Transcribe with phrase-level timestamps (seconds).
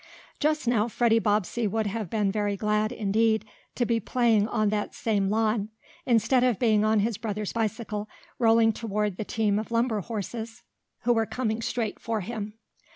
[0.39, 4.95] Just now Freddie Bobbsey would have been very glad, indeed, to be playing on that
[4.95, 5.69] same lawn
[6.07, 8.09] instead of being on his brother's bicycle,
[8.39, 10.63] rolling toward the team of lumber horses,
[11.01, 12.55] who were coming straight for him.